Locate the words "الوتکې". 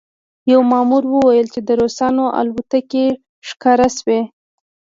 2.39-3.05